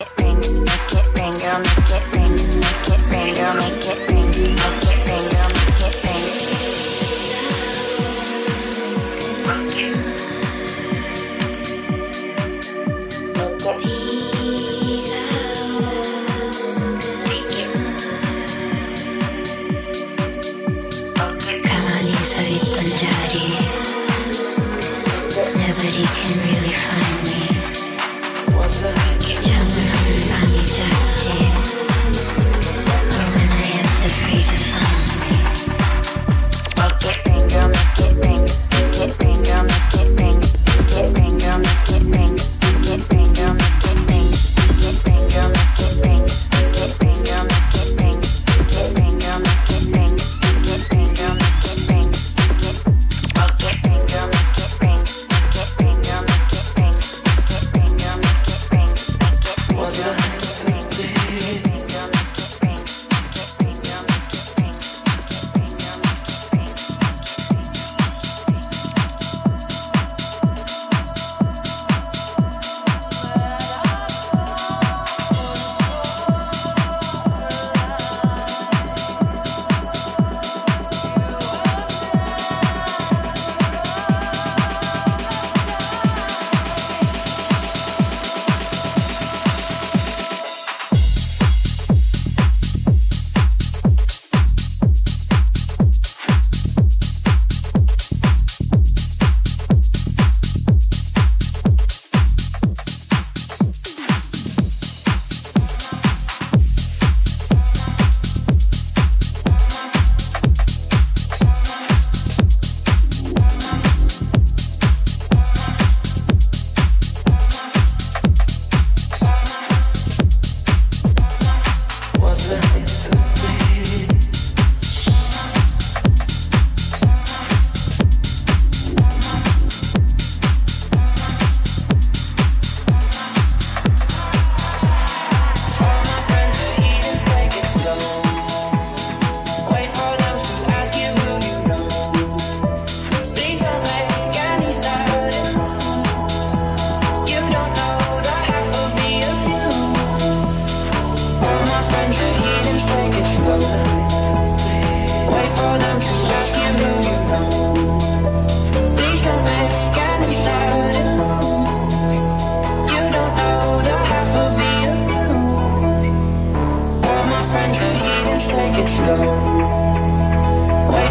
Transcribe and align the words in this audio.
It 0.00 0.14
rings. 0.20 0.57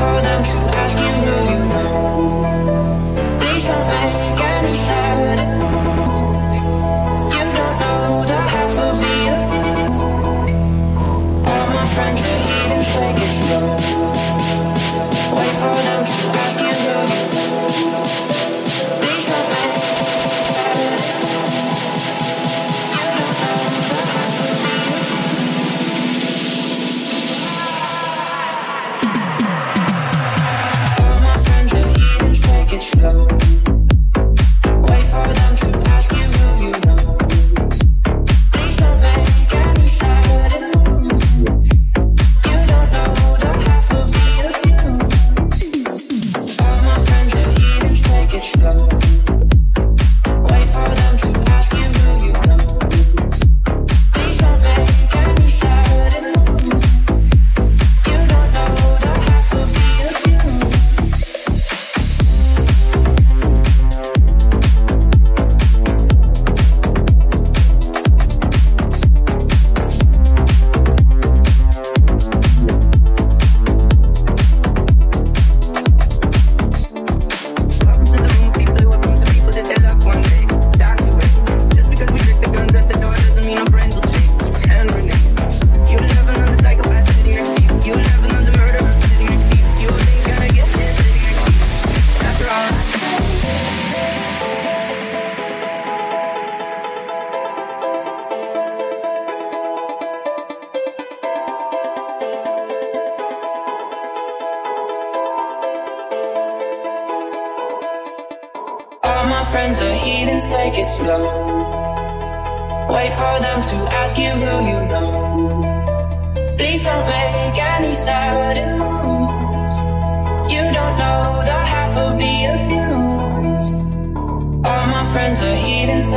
for 0.00 0.22
them 0.22 0.42
to 0.42 0.69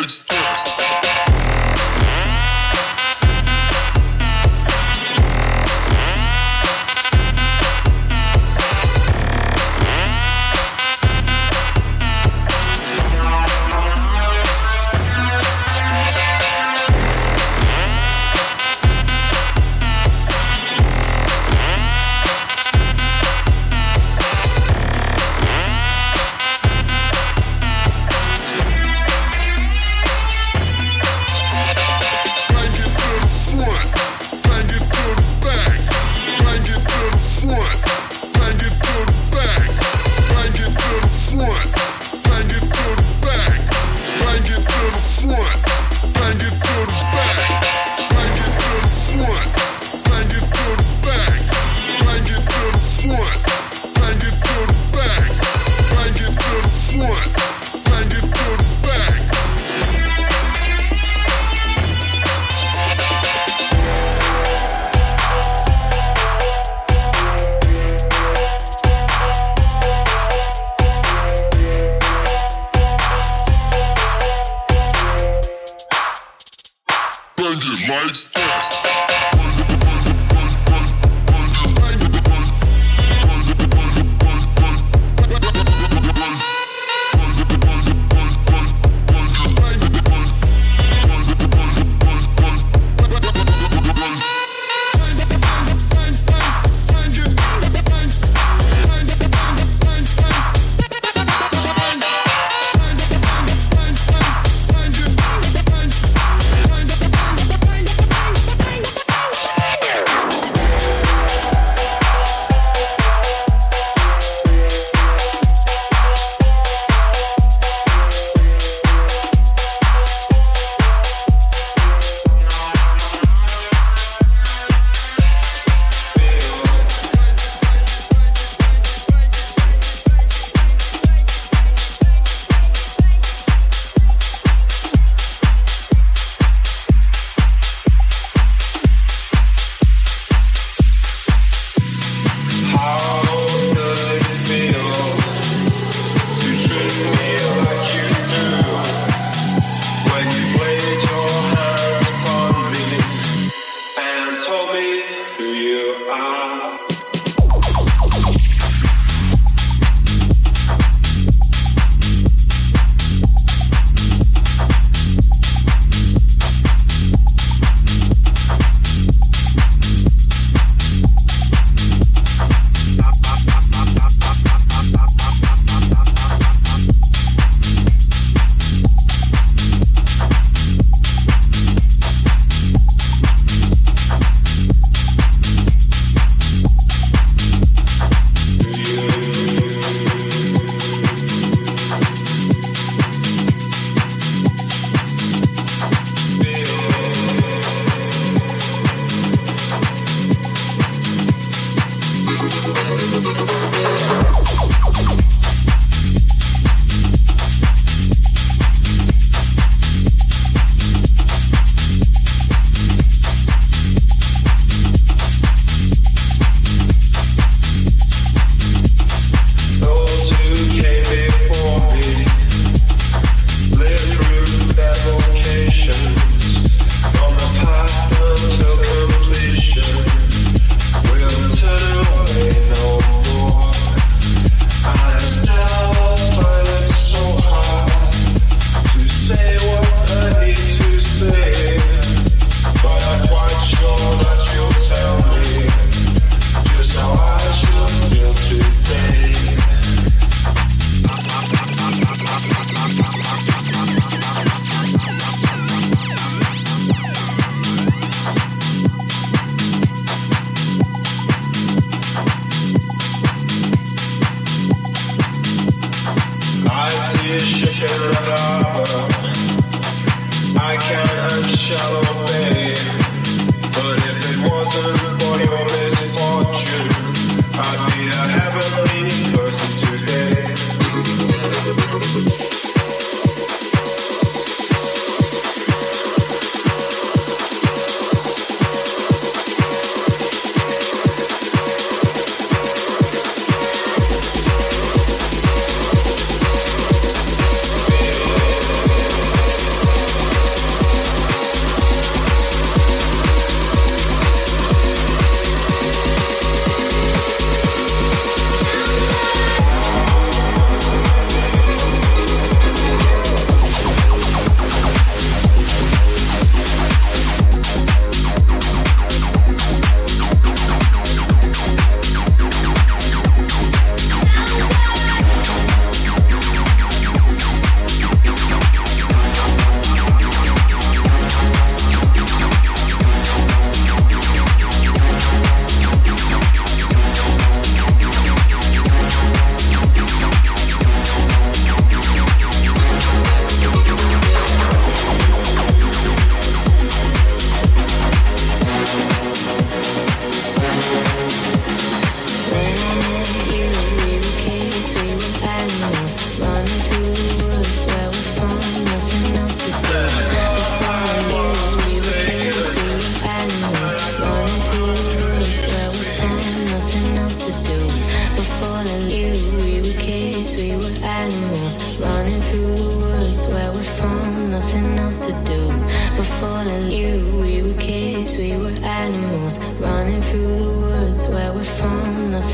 Right? 0.00 0.29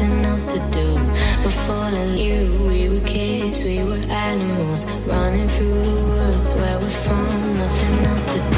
nothing 0.01 0.25
else 0.27 0.45
to 0.47 0.59
do. 0.73 0.95
Before 1.43 1.75
I 1.75 2.05
knew 2.05 2.67
we 2.69 2.89
were 2.89 3.01
kids, 3.07 3.65
we 3.65 3.83
were 3.83 4.05
animals 4.11 4.85
running 5.07 5.49
through 5.49 5.83
the 5.83 6.05
woods 6.05 6.55
where 6.55 6.79
we're 6.79 6.91
from. 6.91 7.59
Nothing 7.59 8.07
else 8.07 8.27
to 8.27 8.51
do. 8.51 8.56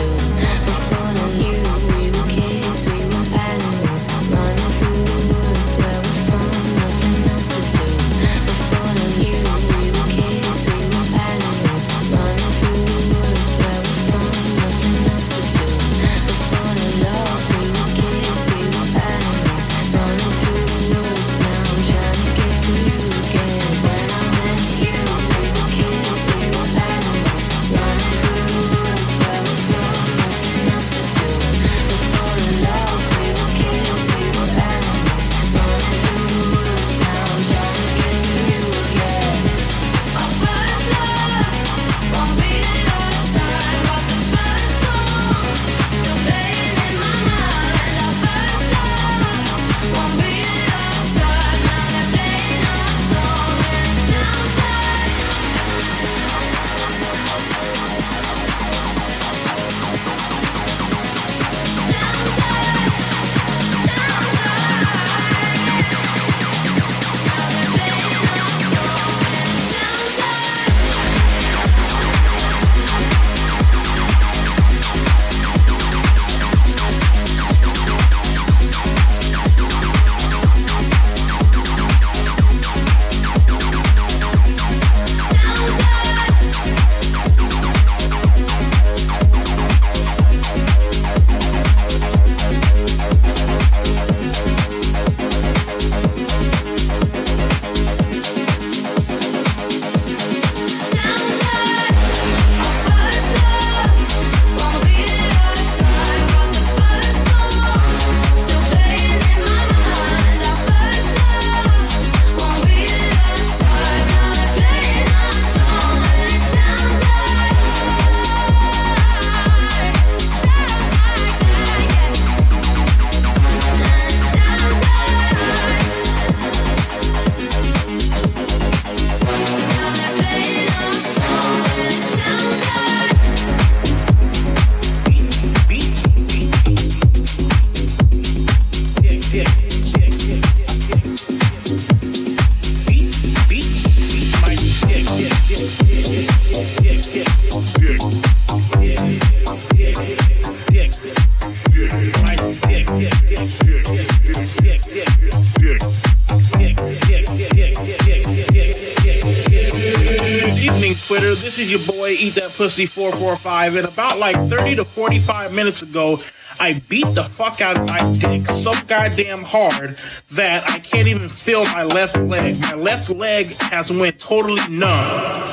That 162.35 162.50
pussy 162.50 162.87
445. 162.87 163.76
And 163.76 163.87
about 163.87 164.18
like 164.18 164.37
30 164.49 164.76
to 164.76 164.85
45 164.85 165.52
minutes 165.52 165.82
ago, 165.82 166.18
I 166.61 166.82
beat 166.88 167.06
the 167.14 167.23
fuck 167.23 167.61
out 167.61 167.78
of 167.78 167.87
my 167.87 168.00
dick 168.18 168.47
so 168.49 168.73
goddamn 168.87 169.42
hard 169.44 169.97
that 170.32 170.68
I 170.68 170.78
can't 170.80 171.06
even 171.08 171.28
feel 171.28 171.64
my 171.64 171.85
left 171.85 172.16
leg. 172.16 172.61
My 172.61 172.75
left 172.75 173.11
leg 173.11 173.47
has 173.62 173.92
went 173.92 174.18
totally 174.18 174.61
numb. 174.68 175.49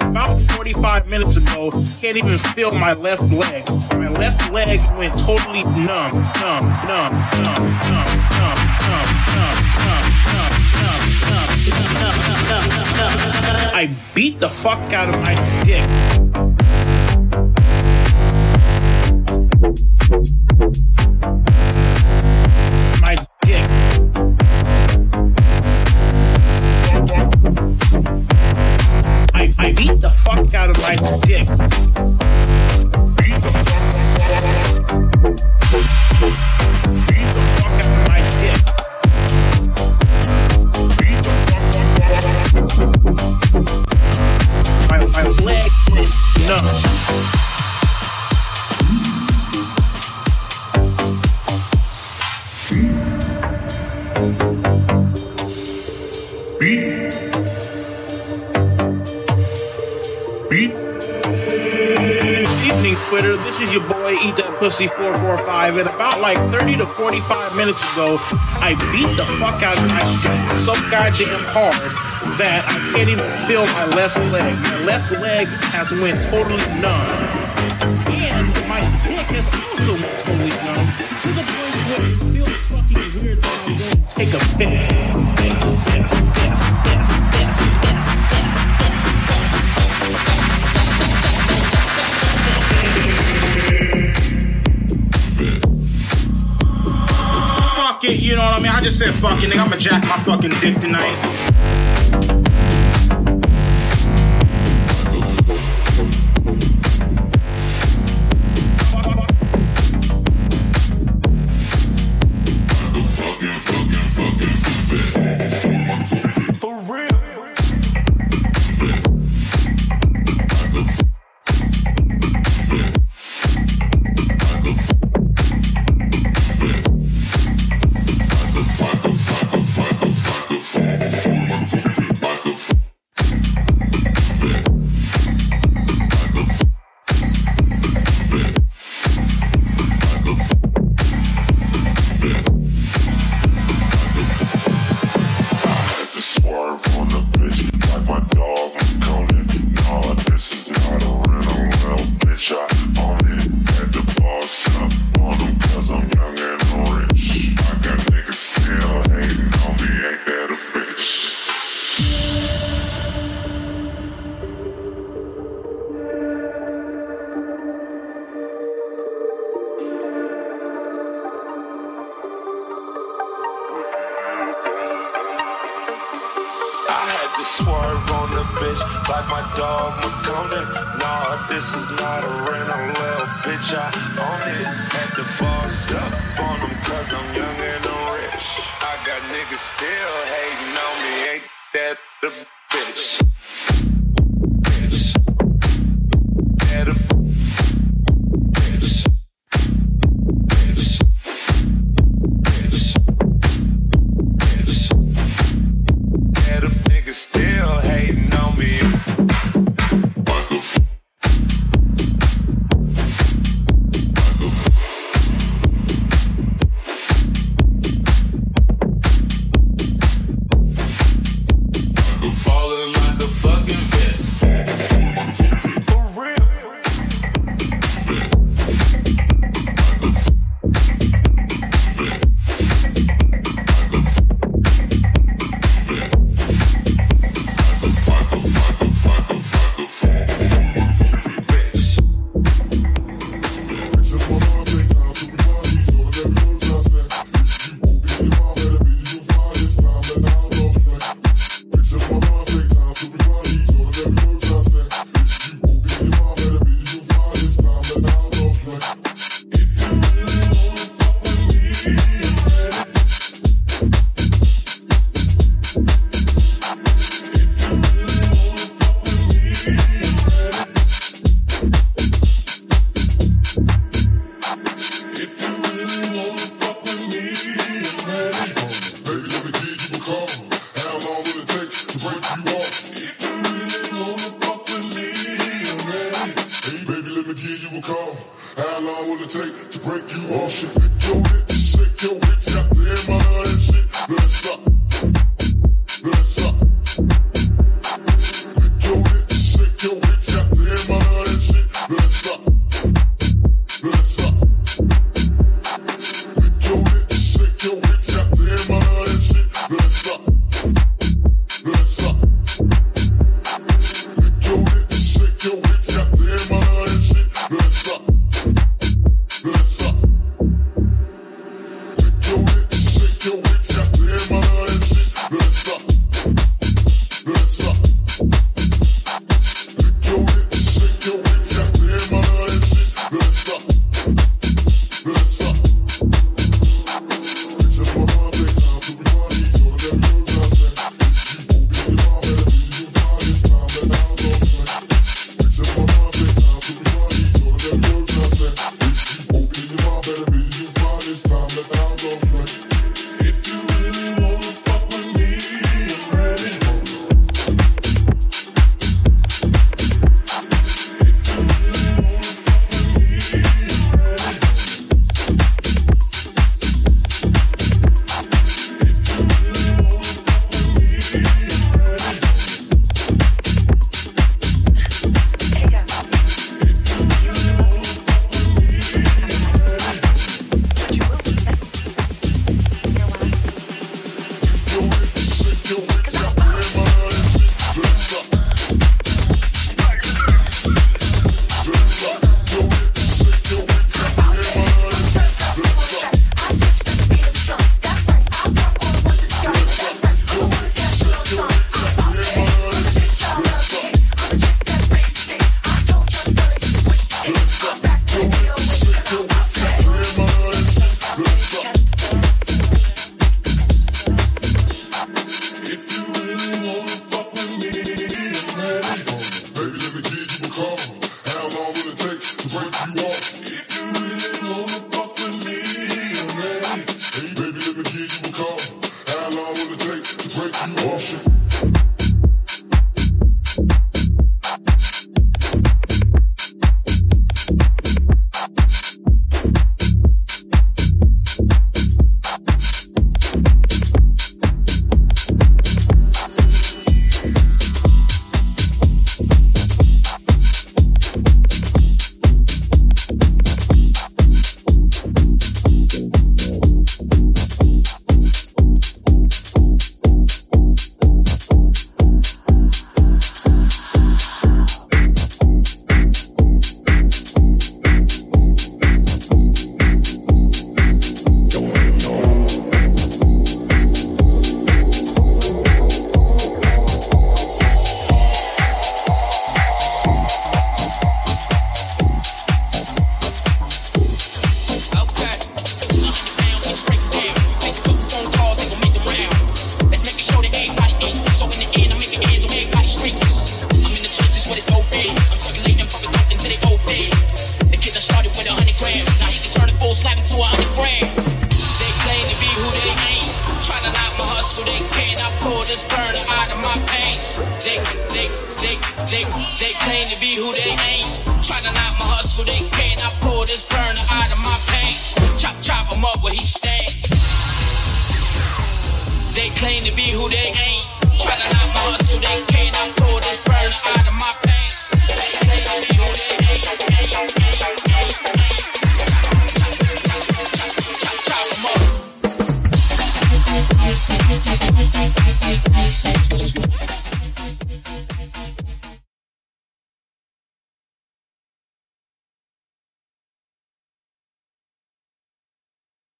About 0.00 0.40
45 0.52 1.08
minutes 1.08 1.36
ago. 1.36 1.70
Can't 2.00 2.16
even 2.16 2.38
feel 2.38 2.74
my 2.78 2.94
left 2.94 3.24
leg. 3.32 3.68
My 3.90 4.08
left 4.08 4.52
leg 4.52 4.80
went 4.96 5.14
totally 5.14 5.62
numb, 5.62 6.12
numb, 6.40 6.64
numb, 6.86 7.10
numb, 7.42 7.64
numb, 7.84 8.08
numb, 8.30 8.54
numb, 8.78 8.94
numb, 8.94 9.10
numb, 9.34 9.58
numb, 9.74 9.74
numb, 9.90 10.54
numb. 10.72 11.24
I 13.76 13.90
beat 14.14 14.38
the 14.38 14.48
fuck 14.48 14.92
out 14.92 15.12
of 15.12 15.20
my 15.20 15.34
dick. 15.64 16.23
Twitter. 63.14 63.36
This 63.36 63.60
is 63.60 63.72
your 63.72 63.86
boy, 63.86 64.18
Eat 64.26 64.34
That 64.42 64.58
Pussy 64.58 64.88
445. 64.88 65.76
And 65.76 65.86
about 65.86 66.18
like 66.18 66.34
30 66.50 66.82
to 66.82 66.86
45 66.98 67.54
minutes 67.54 67.78
ago, 67.94 68.18
I 68.58 68.74
beat 68.90 69.06
the 69.14 69.22
fuck 69.38 69.62
out 69.62 69.78
of 69.78 69.86
my 69.86 70.02
dick 70.18 70.42
so 70.58 70.74
goddamn 70.90 71.38
hard 71.54 71.78
that 72.42 72.66
I 72.66 72.74
can't 72.90 73.06
even 73.06 73.30
feel 73.46 73.70
my 73.70 73.86
left 73.94 74.18
leg. 74.34 74.50
My 74.66 74.82
left 74.82 75.14
leg 75.22 75.46
has 75.70 75.94
went 75.94 76.18
totally 76.26 76.66
numb. 76.82 77.06
And 78.10 78.50
my 78.66 78.82
dick 79.06 79.30
has 79.30 79.46
also 79.46 79.94
went 79.94 80.18
totally 80.26 80.50
numb 80.66 80.86
to 81.22 81.30
the 81.38 81.44
point 81.54 81.78
where 81.86 82.10
it 82.10 82.18
feels 82.34 82.58
fucking 82.66 82.98
weird 83.14 83.38
that 83.38 83.54
I'm 83.62 83.78
going 83.78 83.94
to 83.94 84.10
take 84.10 84.34
a 84.34 84.42
piss, 84.58 84.90
it, 98.04 98.20
you 98.20 98.36
know 98.36 98.42
what 98.42 98.60
I 98.60 98.62
mean? 98.62 98.72
I 98.72 98.80
just 98.80 98.98
said 98.98 99.10
fuck 99.14 99.42
it, 99.42 99.50
nigga. 99.50 99.64
I'ma 99.64 99.76
jack 99.76 100.02
my 100.04 100.18
fucking 100.24 100.50
dick 100.60 100.80
tonight. 100.80 101.43